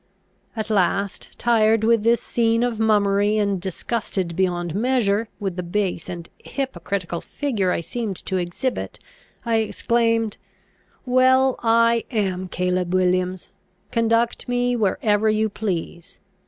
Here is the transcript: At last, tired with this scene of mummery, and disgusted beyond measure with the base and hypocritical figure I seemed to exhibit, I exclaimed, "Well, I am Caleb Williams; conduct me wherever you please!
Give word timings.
At 0.55 0.71
last, 0.71 1.37
tired 1.37 1.83
with 1.83 2.01
this 2.01 2.23
scene 2.23 2.63
of 2.63 2.79
mummery, 2.79 3.37
and 3.37 3.61
disgusted 3.61 4.35
beyond 4.35 4.73
measure 4.73 5.29
with 5.39 5.57
the 5.57 5.61
base 5.61 6.09
and 6.09 6.27
hypocritical 6.43 7.21
figure 7.21 7.71
I 7.71 7.81
seemed 7.81 8.15
to 8.25 8.37
exhibit, 8.37 8.97
I 9.45 9.57
exclaimed, 9.57 10.37
"Well, 11.05 11.55
I 11.59 12.03
am 12.09 12.47
Caleb 12.47 12.95
Williams; 12.95 13.49
conduct 13.91 14.47
me 14.49 14.75
wherever 14.75 15.29
you 15.29 15.49
please! 15.49 16.19